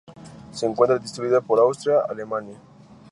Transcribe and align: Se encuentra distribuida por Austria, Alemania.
Se 0.51 0.65
encuentra 0.65 0.97
distribuida 0.97 1.41
por 1.41 1.59
Austria, 1.59 1.99
Alemania. 2.09 2.57